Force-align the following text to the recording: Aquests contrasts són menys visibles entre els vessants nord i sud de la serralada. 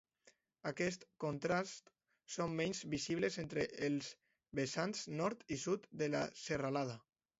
Aquests 0.69 1.05
contrasts 1.23 1.93
són 2.35 2.57
menys 2.61 2.81
visibles 2.95 3.37
entre 3.43 3.67
els 3.89 4.09
vessants 4.61 5.05
nord 5.21 5.45
i 5.57 5.59
sud 5.67 5.87
de 6.05 6.09
la 6.15 6.25
serralada. 6.47 6.99